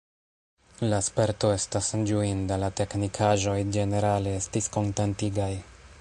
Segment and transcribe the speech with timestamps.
[0.93, 5.53] La sperto estis ĝuinda, la teknikaĵoj ĝenerale estis kontentigaj.